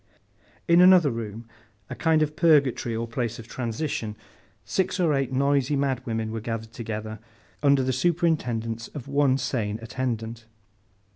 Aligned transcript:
In 0.67 0.81
another 0.81 1.11
room, 1.11 1.47
a 1.87 1.93
kind 1.93 2.23
of 2.23 2.35
purgatory 2.35 2.95
or 2.95 3.07
place 3.07 3.37
of 3.37 3.47
transition, 3.47 4.15
six 4.65 4.99
or 4.99 5.13
eight 5.13 5.31
noisy 5.31 5.75
madwomen 5.75 6.31
were 6.31 6.41
gathered 6.41 6.73
together, 6.73 7.19
under 7.61 7.83
the 7.83 7.93
superintendence 7.93 8.87
of 8.95 9.07
one 9.07 9.37
sane 9.37 9.77
attendant. 9.79 10.47